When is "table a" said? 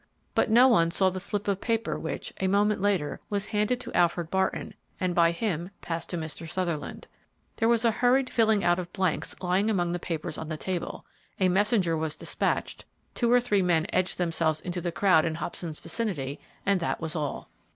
10.57-11.49